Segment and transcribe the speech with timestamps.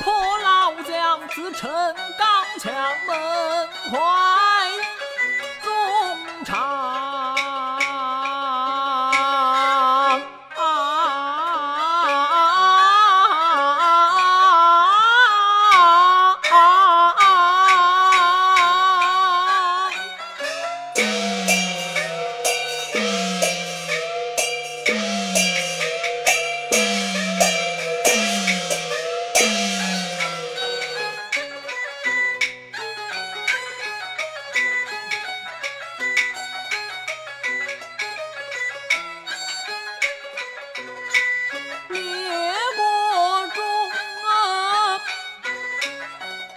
[0.00, 1.70] 破老将，自称
[2.18, 2.72] 刚强
[3.06, 4.57] 门环。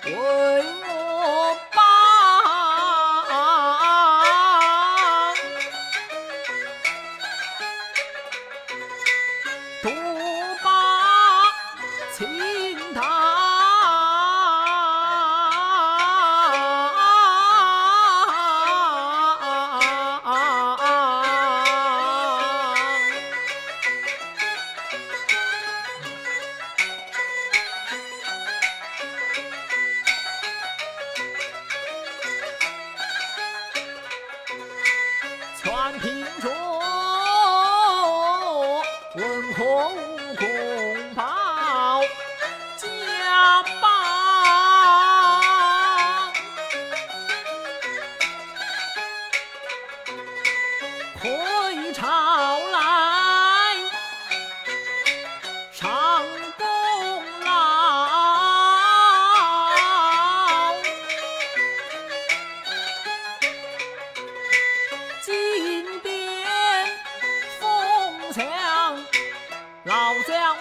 [0.04, 0.81] 回
[35.82, 36.71] 安平说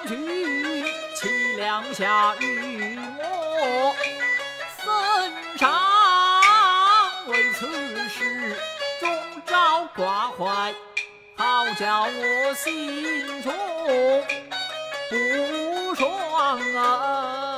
[0.00, 0.84] 老将军，
[1.14, 3.94] 凄凉下与我
[4.78, 5.70] 身上，
[7.26, 7.66] 为此
[8.08, 8.56] 事
[8.98, 9.10] 终
[9.46, 10.74] 招挂怀，
[11.36, 13.52] 好叫我心中
[15.10, 17.49] 不爽啊！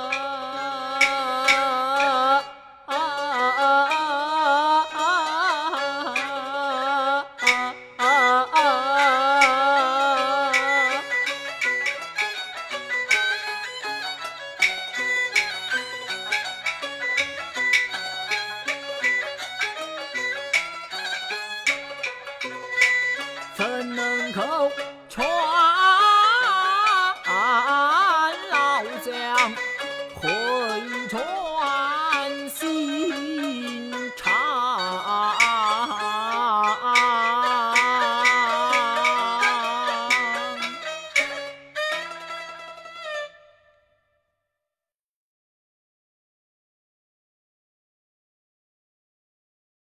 [23.54, 24.70] 怎能够
[25.10, 25.91] 穿